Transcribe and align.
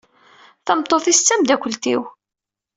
Tameṭṭut-is 0.65 1.19
d 1.21 1.25
tamdakelt-iw. 1.27 2.01